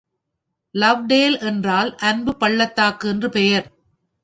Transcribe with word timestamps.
Lovedale 0.75 1.37
என்றால் 1.41 1.95
அன்புப் 1.95 2.39
பள்ளத்தாக்கு 2.39 3.09
என்று 3.09 3.29
பெயர். 3.29 3.67